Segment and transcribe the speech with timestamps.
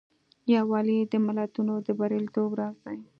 [0.53, 2.97] یووالی د ملتونو د بریالیتوب راز دی.